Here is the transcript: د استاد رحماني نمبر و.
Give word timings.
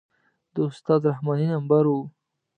د 0.53 0.55
استاد 0.69 1.01
رحماني 1.11 1.45
نمبر 1.55 1.83
و. 1.89 1.93